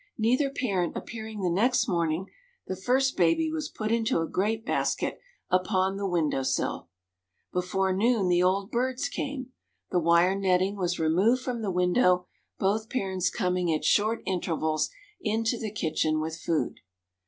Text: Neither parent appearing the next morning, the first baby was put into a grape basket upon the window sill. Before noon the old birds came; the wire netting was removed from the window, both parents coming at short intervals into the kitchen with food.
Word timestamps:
Neither 0.17 0.49
parent 0.49 0.97
appearing 0.97 1.41
the 1.41 1.49
next 1.51 1.87
morning, 1.87 2.25
the 2.65 2.75
first 2.75 3.15
baby 3.15 3.51
was 3.51 3.69
put 3.69 3.91
into 3.91 4.19
a 4.19 4.27
grape 4.27 4.65
basket 4.65 5.19
upon 5.51 5.95
the 5.97 6.07
window 6.07 6.41
sill. 6.41 6.87
Before 7.53 7.93
noon 7.93 8.27
the 8.27 8.41
old 8.41 8.71
birds 8.71 9.07
came; 9.07 9.51
the 9.91 9.99
wire 9.99 10.33
netting 10.33 10.75
was 10.75 10.97
removed 10.97 11.43
from 11.43 11.61
the 11.61 11.69
window, 11.69 12.25
both 12.57 12.89
parents 12.89 13.29
coming 13.29 13.71
at 13.71 13.85
short 13.85 14.23
intervals 14.25 14.89
into 15.21 15.59
the 15.59 15.71
kitchen 15.71 16.19
with 16.19 16.35
food. 16.35 16.79